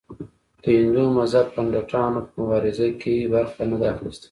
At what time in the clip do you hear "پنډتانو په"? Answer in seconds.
1.55-2.33